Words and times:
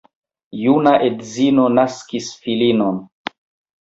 Juna 0.61 0.93
edzino 1.09 1.67
naskis 1.75 2.31
filinon. 2.47 2.99